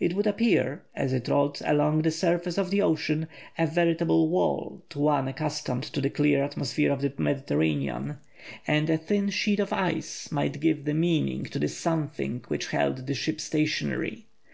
[0.00, 3.28] It would appear, as it rolled along the surface of the ocean,
[3.58, 8.16] a veritable wall to one accustomed to the clear atmosphere of the Mediterranean,
[8.66, 13.06] and a thin sheet of ice might give the meaning to the "something" which held
[13.06, 14.24] the ship stationary.